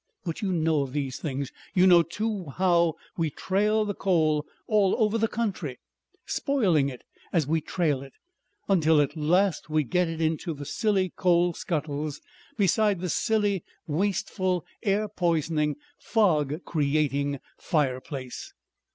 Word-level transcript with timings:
But 0.25 0.41
you 0.41 0.51
know 0.51 0.81
of 0.81 0.93
these 0.93 1.19
things. 1.19 1.51
You 1.75 1.85
know 1.85 2.01
too 2.01 2.45
how 2.57 2.95
we 3.17 3.29
trail 3.29 3.85
the 3.85 3.93
coal 3.93 4.47
all 4.67 4.95
over 4.97 5.19
the 5.19 5.27
country, 5.27 5.77
spoiling 6.25 6.89
it 6.89 7.03
as 7.31 7.45
we 7.45 7.61
trail 7.61 8.01
it, 8.01 8.13
until 8.67 8.99
at 8.99 9.15
last 9.15 9.69
we 9.69 9.83
get 9.83 10.07
it 10.07 10.19
into 10.19 10.55
the 10.55 10.65
silly 10.65 11.13
coal 11.15 11.53
scuttles 11.53 12.19
beside 12.57 12.99
the 12.99 13.09
silly, 13.09 13.63
wasteful, 13.85 14.65
airpoisoning, 14.83 15.75
fog 15.99 16.63
creating 16.65 17.39
fireplace. 17.59 18.53